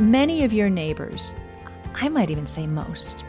many 0.00 0.44
of 0.44 0.52
your 0.52 0.68
neighbors, 0.70 1.30
I 1.94 2.08
might 2.08 2.30
even 2.30 2.46
say 2.46 2.66
most, 2.66 3.24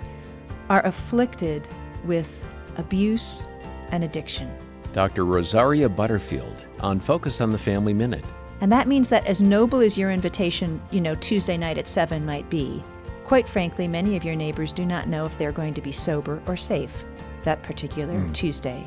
are 0.70 0.86
afflicted 0.86 1.68
with 2.06 2.44
abuse 2.78 3.48
and 3.92 4.04
addiction. 4.04 4.52
Dr. 4.94 5.26
Rosaria 5.26 5.90
Butterfield 5.90 6.64
on 6.80 7.00
Focus 7.00 7.42
on 7.42 7.52
the 7.52 7.58
Family 7.58 7.94
Minute. 7.94 8.26
And 8.62 8.72
that 8.72 8.88
means 8.88 9.10
that 9.10 9.26
as 9.26 9.42
noble 9.42 9.82
as 9.82 9.98
your 9.98 10.12
invitation, 10.12 10.82
you 10.92 11.02
know, 11.02 11.16
Tuesday 11.16 11.58
night 11.58 11.78
at 11.78 11.88
7 11.88 12.26
might 12.26 12.50
be, 12.50 12.84
quite 13.24 13.48
frankly, 13.48 13.88
many 13.88 14.16
of 14.18 14.24
your 14.24 14.36
neighbors 14.36 14.74
do 14.74 14.86
not 14.86 15.08
know 15.08 15.26
if 15.26 15.38
they're 15.38 15.52
going 15.52 15.74
to 15.76 15.82
be 15.82 15.92
sober 15.92 16.42
or 16.48 16.58
safe 16.58 17.04
that 17.44 17.62
particular 17.64 18.16
mm. 18.16 18.34
Tuesday. 18.34 18.86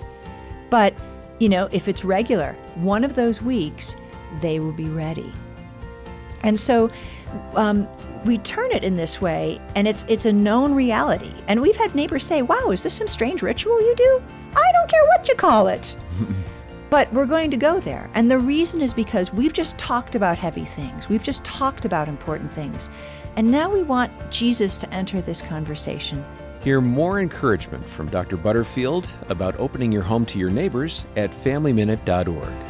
But, 0.70 0.94
you 1.38 1.48
know, 1.48 1.68
if 1.72 1.88
it's 1.88 2.04
regular, 2.04 2.54
one 2.74 3.04
of 3.04 3.14
those 3.14 3.40
weeks, 3.40 3.96
they 4.40 4.60
will 4.60 4.72
be 4.72 4.88
ready. 4.88 5.32
And 6.42 6.58
so 6.58 6.90
um, 7.54 7.88
we 8.24 8.38
turn 8.38 8.70
it 8.72 8.84
in 8.84 8.96
this 8.96 9.20
way, 9.20 9.60
and 9.74 9.88
it's 9.88 10.04
it's 10.08 10.26
a 10.26 10.32
known 10.32 10.74
reality. 10.74 11.32
And 11.48 11.62
we've 11.62 11.76
had 11.76 11.94
neighbors 11.94 12.26
say, 12.26 12.42
"Wow, 12.42 12.70
is 12.70 12.82
this 12.82 12.94
some 12.94 13.08
strange 13.08 13.42
ritual 13.42 13.80
you 13.80 13.94
do?" 13.96 14.22
I 14.54 14.72
don't 14.72 14.90
care 14.90 15.04
what 15.06 15.28
you 15.28 15.34
call 15.34 15.68
it. 15.68 15.96
but 16.90 17.10
we're 17.12 17.26
going 17.26 17.50
to 17.52 17.56
go 17.56 17.80
there. 17.80 18.10
And 18.14 18.30
the 18.30 18.38
reason 18.38 18.80
is 18.80 18.92
because 18.92 19.32
we've 19.32 19.52
just 19.52 19.78
talked 19.78 20.16
about 20.16 20.36
heavy 20.36 20.64
things. 20.64 21.08
We've 21.08 21.22
just 21.22 21.44
talked 21.44 21.84
about 21.84 22.08
important 22.08 22.52
things. 22.52 22.90
And 23.36 23.48
now 23.50 23.70
we 23.70 23.82
want 23.82 24.12
Jesus 24.30 24.76
to 24.78 24.92
enter 24.92 25.22
this 25.22 25.40
conversation. 25.40 26.24
Hear 26.62 26.80
more 26.80 27.20
encouragement 27.20 27.86
from 27.86 28.08
Dr. 28.08 28.36
Butterfield 28.36 29.08
about 29.28 29.58
opening 29.58 29.92
your 29.92 30.02
home 30.02 30.26
to 30.26 30.38
your 30.38 30.50
neighbors 30.50 31.06
at 31.16 31.30
FamilyMinute.org. 31.30 32.69